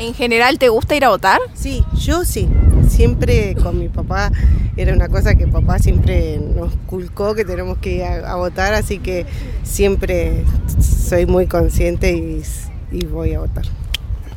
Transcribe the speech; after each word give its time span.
¿En 0.00 0.14
general 0.14 0.58
te 0.58 0.70
gusta 0.70 0.96
ir 0.96 1.04
a 1.04 1.10
votar? 1.10 1.38
Sí, 1.52 1.84
yo 1.94 2.24
sí. 2.24 2.48
Siempre 2.88 3.54
con 3.54 3.78
mi 3.78 3.90
papá 3.90 4.32
era 4.78 4.94
una 4.94 5.10
cosa 5.10 5.34
que 5.34 5.46
papá 5.46 5.78
siempre 5.78 6.38
nos 6.38 6.74
culcó 6.86 7.34
que 7.34 7.44
tenemos 7.44 7.76
que 7.76 7.96
ir 7.96 8.04
a, 8.04 8.34
votar, 8.36 8.72
así 8.72 8.98
que 8.98 9.26
siempre 9.62 10.42
soy 10.80 11.26
muy 11.26 11.46
consciente 11.46 12.12
y, 12.12 12.42
y 12.90 13.04
voy 13.04 13.34
a 13.34 13.40
votar. 13.40 13.66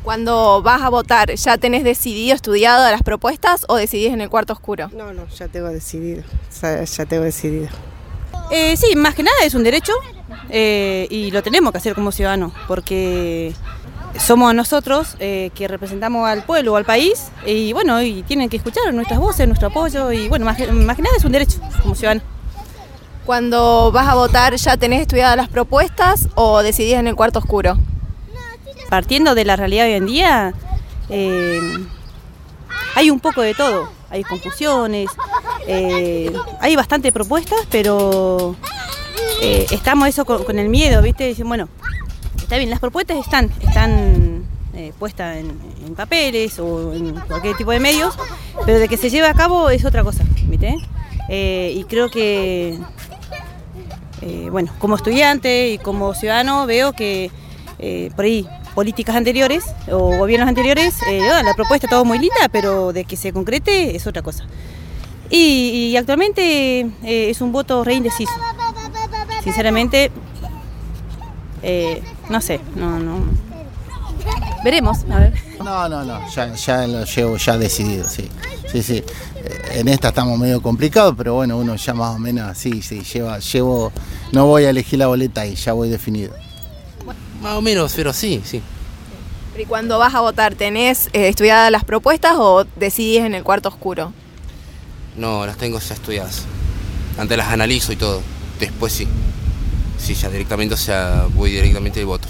Cuando 0.02 0.60
vas 0.60 0.82
a 0.82 0.90
votar, 0.90 1.34
¿ya 1.34 1.56
tenés 1.56 1.82
decidido, 1.82 2.34
estudiado 2.34 2.90
las 2.90 3.02
propuestas 3.02 3.64
o 3.66 3.76
decidís 3.76 4.12
en 4.12 4.20
el 4.20 4.28
cuarto 4.28 4.52
oscuro? 4.52 4.90
No, 4.94 5.14
no, 5.14 5.26
ya 5.28 5.48
tengo 5.48 5.68
decidido, 5.68 6.24
ya, 6.60 7.06
tengo 7.06 7.24
decidido. 7.24 7.68
Eh, 8.50 8.76
sí, 8.76 8.94
más 8.96 9.14
que 9.14 9.22
nada 9.22 9.36
es 9.46 9.54
un 9.54 9.64
derecho 9.64 9.94
eh, 10.50 11.06
y 11.08 11.30
lo 11.30 11.42
tenemos 11.42 11.72
que 11.72 11.78
hacer 11.78 11.94
como 11.94 12.12
ciudadanos, 12.12 12.52
porque 12.68 13.54
somos 14.18 14.54
nosotros 14.54 15.16
eh, 15.18 15.50
que 15.54 15.68
representamos 15.68 16.28
al 16.28 16.44
pueblo 16.44 16.72
o 16.72 16.76
al 16.76 16.84
país 16.84 17.30
y 17.46 17.72
bueno, 17.72 18.00
y 18.02 18.22
tienen 18.22 18.48
que 18.48 18.56
escuchar 18.56 18.92
nuestras 18.94 19.18
voces, 19.18 19.46
nuestro 19.46 19.68
apoyo 19.68 20.12
y 20.12 20.28
bueno, 20.28 20.44
más, 20.44 20.56
que 20.56 20.66
nada 20.66 21.16
es 21.16 21.24
un 21.24 21.32
derecho 21.32 21.58
como 21.82 21.94
ciudadano. 21.94 22.22
Cuando 23.26 23.90
vas 23.90 24.06
a 24.06 24.14
votar, 24.14 24.54
¿ya 24.54 24.76
tenés 24.76 25.00
estudiadas 25.00 25.36
las 25.36 25.48
propuestas 25.48 26.28
o 26.34 26.62
decidís 26.62 26.94
en 26.94 27.08
el 27.08 27.16
cuarto 27.16 27.38
oscuro? 27.38 27.78
partiendo 28.90 29.34
de 29.34 29.44
la 29.44 29.56
realidad 29.56 29.84
de 29.84 29.90
hoy 29.90 29.96
en 29.96 30.06
día, 30.06 30.54
eh, 31.08 31.60
hay 32.94 33.10
un 33.10 33.18
poco 33.18 33.40
de 33.40 33.54
todo. 33.54 33.88
Hay 34.10 34.22
confusiones, 34.22 35.10
eh, 35.66 36.32
hay 36.60 36.76
bastantes 36.76 37.10
propuestas, 37.10 37.58
pero 37.70 38.54
estamos 39.40 40.06
eso 40.06 40.24
con, 40.24 40.58
el 40.58 40.68
miedo, 40.68 41.02
¿viste? 41.02 41.26
Dicen, 41.26 41.48
bueno, 41.48 41.68
está 42.36 42.56
bien, 42.56 42.70
las 42.70 42.78
propuestas 42.78 43.16
están, 43.18 43.50
están 44.88 44.98
puestas 44.98 45.36
en, 45.36 45.94
papeles 45.94 46.58
o 46.58 46.92
en 46.92 47.14
cualquier 47.20 47.56
tipo 47.56 47.70
de 47.70 47.80
medios, 47.80 48.16
pero 48.66 48.78
de 48.78 48.88
que 48.88 48.96
se 48.96 49.10
lleve 49.10 49.26
a 49.26 49.34
cabo 49.34 49.70
es 49.70 49.84
otra 49.84 50.02
cosa, 50.02 50.24
¿viste? 50.46 50.76
y 51.28 51.84
creo 51.84 52.10
que, 52.10 52.78
bueno, 54.50 54.72
como 54.78 54.96
estudiante 54.96 55.70
y 55.70 55.78
como 55.78 56.14
ciudadano 56.14 56.66
veo 56.66 56.92
que 56.92 57.30
por 58.14 58.24
ahí 58.24 58.46
políticas 58.74 59.16
anteriores 59.16 59.64
o 59.90 60.16
gobiernos 60.16 60.48
anteriores, 60.48 61.00
eh, 61.08 61.20
la 61.20 61.54
propuesta 61.54 61.88
todo 61.88 62.04
muy 62.04 62.18
linda, 62.18 62.48
pero 62.50 62.92
de 62.92 63.04
que 63.04 63.16
se 63.16 63.32
concrete 63.32 63.96
es 63.96 64.06
otra 64.06 64.22
cosa. 64.22 64.44
Y, 65.30 65.96
actualmente 65.96 66.80
eh, 66.80 67.30
es 67.30 67.40
un 67.40 67.50
voto 67.50 67.82
re 67.82 67.94
indeciso. 67.94 68.32
Sinceramente, 69.42 70.10
eh, 71.62 72.02
no 72.28 72.40
sé, 72.40 72.60
no, 72.76 72.98
no. 72.98 73.18
Veremos, 74.64 75.04
a 75.10 75.18
ver. 75.18 75.34
No, 75.62 75.88
no, 75.90 76.04
no, 76.04 76.26
ya, 76.30 76.54
ya 76.54 76.86
lo 76.86 77.04
llevo 77.04 77.36
ya 77.36 77.58
decidido, 77.58 78.08
sí. 78.08 78.30
Sí, 78.72 78.82
sí. 78.82 79.04
En 79.72 79.88
esta 79.88 80.08
estamos 80.08 80.38
medio 80.38 80.62
complicados, 80.62 81.14
pero 81.18 81.34
bueno, 81.34 81.58
uno 81.58 81.76
ya 81.76 81.92
más 81.92 82.16
o 82.16 82.18
menos, 82.18 82.56
sí, 82.56 82.80
sí, 82.80 83.02
lleva, 83.02 83.38
llevo, 83.40 83.92
no 84.32 84.46
voy 84.46 84.64
a 84.64 84.70
elegir 84.70 84.98
la 84.98 85.06
boleta 85.06 85.46
y 85.46 85.54
ya 85.54 85.74
voy 85.74 85.90
definido. 85.90 86.32
Más 87.42 87.56
o 87.56 87.60
menos, 87.60 87.92
pero 87.94 88.14
sí, 88.14 88.40
sí. 88.42 88.62
¿Y 89.58 89.66
cuando 89.66 89.98
vas 89.98 90.14
a 90.14 90.20
votar, 90.20 90.54
tenés 90.54 91.08
eh, 91.12 91.28
estudiadas 91.28 91.70
las 91.70 91.84
propuestas 91.84 92.32
o 92.38 92.64
decidís 92.76 93.20
en 93.20 93.34
el 93.34 93.44
cuarto 93.44 93.68
oscuro? 93.68 94.14
No, 95.14 95.44
las 95.44 95.58
tengo 95.58 95.78
ya 95.78 95.94
estudiadas. 95.94 96.46
Antes 97.18 97.36
las 97.36 97.48
analizo 97.48 97.92
y 97.92 97.96
todo. 97.96 98.22
Después 98.58 98.94
sí. 98.94 99.06
Sí, 99.98 100.14
ya 100.14 100.30
directamente, 100.30 100.74
o 100.74 100.78
sea, 100.78 101.26
voy 101.34 101.50
directamente 101.50 102.00
y 102.00 102.04
voto. 102.04 102.28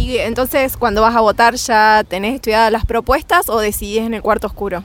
¿Y 0.00 0.18
entonces 0.18 0.76
cuando 0.78 1.02
vas 1.02 1.14
a 1.14 1.20
votar 1.20 1.54
ya 1.56 2.04
tenés 2.08 2.36
estudiadas 2.36 2.72
las 2.72 2.86
propuestas 2.86 3.48
o 3.50 3.58
decidís 3.58 3.98
en 3.98 4.14
el 4.14 4.22
cuarto 4.22 4.46
oscuro? 4.46 4.82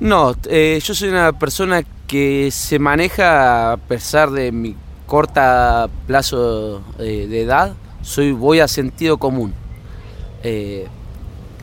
No, 0.00 0.34
eh, 0.48 0.80
yo 0.84 0.94
soy 0.94 1.08
una 1.08 1.32
persona 1.32 1.82
que 2.06 2.50
se 2.50 2.78
maneja 2.78 3.72
a 3.72 3.76
pesar 3.78 4.30
de 4.30 4.52
mi 4.52 4.76
corta 5.06 5.88
plazo 6.06 6.82
eh, 6.98 7.26
de 7.26 7.42
edad 7.42 7.72
soy, 8.02 8.32
voy 8.32 8.60
a 8.60 8.68
sentido 8.68 9.16
común. 9.16 9.54
Eh, 10.42 10.86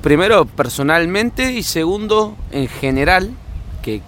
primero 0.02 0.46
personalmente 0.46 1.54
y 1.54 1.64
segundo 1.64 2.36
en 2.52 2.68
general, 2.68 3.32
que, 3.82 4.02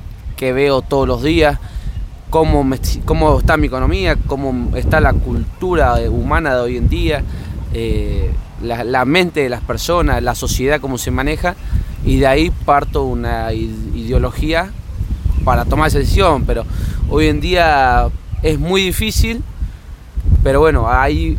veo 0.53 0.81
todos 0.81 1.07
los 1.07 1.21
días, 1.21 1.59
cómo, 2.31 2.67
cómo, 3.05 3.37
está 3.37 3.57
mi 3.57 3.67
economía, 3.67 4.15
cómo 4.25 4.75
está 4.75 4.99
la 4.99 5.13
cultura 5.13 5.99
humana 6.09 6.55
de 6.55 6.61
hoy 6.61 6.77
en 6.77 6.89
día, 6.89 7.23
eh, 7.73 8.31
la, 8.61 9.05
mente 9.05 9.41
de 9.41 9.49
las 9.49 9.61
personas, 9.61 10.21
la 10.21 10.35
sociedad, 10.35 10.79
cómo 10.81 10.97
se 10.97 11.11
maneja, 11.11 11.55
y 12.05 12.19
de 12.19 12.27
ahí 12.27 12.51
parto 12.65 13.03
una 13.03 13.53
ideología 13.53 14.71
para 15.43 15.65
tomar 15.65 15.87
esa 15.87 15.99
decisión, 15.99 16.45
pero 16.45 16.65
hoy 17.09 17.27
en 17.27 17.41
día 17.41 18.09
es 18.43 18.59
muy 18.59 18.81
difícil, 18.81 19.43
pero 20.43 20.59
bueno, 20.59 20.89
hay 20.89 21.37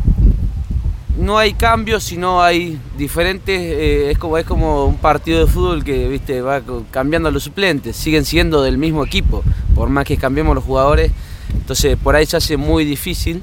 no 1.17 1.37
hay 1.37 1.53
cambios, 1.53 2.03
sino 2.03 2.41
hay 2.41 2.79
diferentes, 2.97 3.59
eh, 3.59 4.11
es, 4.11 4.17
como, 4.17 4.37
es 4.37 4.45
como 4.45 4.85
un 4.85 4.97
partido 4.97 5.39
de 5.39 5.51
fútbol 5.51 5.83
que 5.83 6.07
viste 6.07 6.41
va 6.41 6.61
cambiando 6.91 7.29
los 7.31 7.43
suplentes, 7.43 7.95
siguen 7.95 8.25
siendo 8.25 8.63
del 8.63 8.77
mismo 8.77 9.05
equipo, 9.05 9.43
por 9.75 9.89
más 9.89 10.05
que 10.05 10.17
cambiemos 10.17 10.55
los 10.55 10.63
jugadores, 10.63 11.11
entonces 11.53 11.97
por 12.01 12.15
ahí 12.15 12.25
se 12.25 12.37
hace 12.37 12.57
muy 12.57 12.83
difícil 12.83 13.41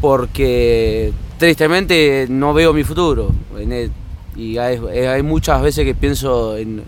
porque 0.00 1.12
tristemente 1.38 2.26
no 2.28 2.54
veo 2.54 2.72
mi 2.72 2.84
futuro 2.84 3.30
y 4.36 4.58
hay, 4.58 5.22
muchas 5.22 5.62
veces 5.62 5.84
que 5.84 5.94
pienso 5.94 6.56
en... 6.56 6.82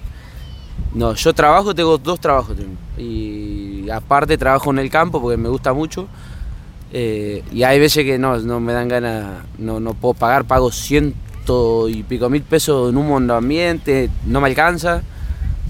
No, 0.95 1.15
yo 1.15 1.33
trabajo, 1.33 1.75
tengo 1.75 1.99
dos 1.99 2.21
trabajos 2.21 2.57
y 2.99 3.89
aparte 3.91 4.39
trabajo 4.39 4.71
en 4.71 4.79
el 4.79 4.91
campo 4.91 5.21
porque 5.21 5.37
me 5.37 5.49
gusta 5.49 5.73
mucho 5.73 6.09
eh, 6.93 7.43
y 7.53 7.63
hay 7.63 7.81
veces 7.81 8.05
que 8.05 8.19
no, 8.19 8.39
no 8.39 8.61
me 8.61 8.73
dan 8.73 8.89
ganas, 8.89 9.45
no, 9.59 9.81
no 9.81 9.95
puedo 9.95 10.15
pagar, 10.15 10.45
pago 10.45 10.71
ciento 10.71 11.89
y 11.89 12.03
pico 12.05 12.31
mil 12.31 12.43
pesos 12.43 12.91
en 12.91 12.97
un 12.97 13.07
mundo 13.07 13.35
ambiente, 13.35 14.11
no 14.25 14.41
me 14.41 14.49
alcanza. 14.49 15.03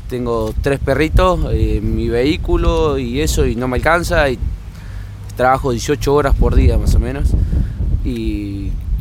Tengo 0.09 0.55
tres 0.63 0.79
perritos, 0.79 1.41
eh, 1.53 1.81
mi 1.83 2.09
vehículo 2.09 2.97
y 2.99 3.21
eso, 3.21 3.45
y 3.47 3.57
no 3.57 3.67
me 3.67 3.77
alcanza. 3.79 4.27
Trabajo 5.37 5.73
18 5.73 6.15
horas 6.15 6.35
por 6.37 6.55
día 6.55 6.79
más 6.79 6.95
o 6.95 7.01
menos. 7.01 7.31
Y 8.05 8.36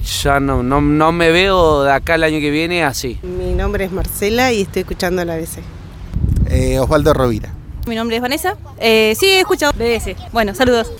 ya 0.05 0.39
no, 0.39 0.63
no, 0.63 0.81
no 0.81 1.11
me 1.11 1.31
veo 1.31 1.83
de 1.83 1.91
acá 1.91 2.15
el 2.15 2.23
año 2.23 2.39
que 2.39 2.51
viene 2.51 2.83
así. 2.83 3.19
Mi 3.23 3.53
nombre 3.53 3.85
es 3.85 3.91
Marcela 3.91 4.53
y 4.53 4.61
estoy 4.61 4.81
escuchando 4.81 5.23
la 5.25 5.35
BBC. 5.35 5.59
Eh, 6.49 6.79
Osvaldo 6.79 7.13
Rovira. 7.13 7.53
Mi 7.87 7.95
nombre 7.95 8.15
es 8.15 8.21
Vanessa. 8.21 8.55
sí, 8.79 9.25
he 9.25 9.39
escuchado 9.39 9.73
BBC. 9.73 10.15
Bueno, 10.31 10.55
saludos. 10.55 10.91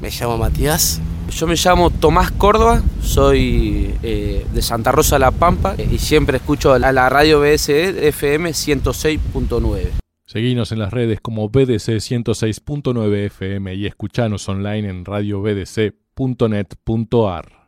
Me 0.00 0.10
llamo 0.10 0.38
Matías. 0.38 1.00
Yo 1.30 1.46
me 1.46 1.56
llamo 1.56 1.90
Tomás 1.90 2.30
Córdoba, 2.30 2.82
soy 3.02 3.94
eh, 4.02 4.46
de 4.52 4.62
Santa 4.62 4.92
Rosa 4.92 5.18
La 5.18 5.32
Pampa 5.32 5.74
y 5.76 5.98
siempre 5.98 6.36
escucho 6.38 6.72
a 6.72 6.78
la 6.78 7.08
radio 7.08 7.40
BSE 7.40 8.08
FM 8.08 8.50
106.9. 8.50 9.88
Seguinos 10.24 10.72
en 10.72 10.78
las 10.78 10.92
redes 10.92 11.20
como 11.20 11.48
BDC 11.48 11.98
106.9 11.98 13.26
FM 13.26 13.74
y 13.74 13.86
escuchanos 13.86 14.48
online 14.48 14.88
en 14.88 15.04
radiobdc.net.ar. 15.04 17.65